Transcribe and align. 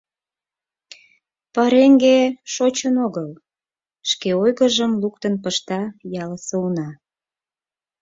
—Пареҥге 1.53 2.17
шочын 2.53 2.95
огыл,— 3.05 3.29
шке 4.09 4.29
ойгыжым 4.41 4.91
луктын 5.01 5.33
пышта 5.43 5.81
ялысе 6.23 6.55
уна. 6.65 6.89